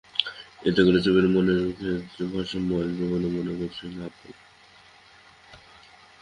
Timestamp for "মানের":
1.33-1.61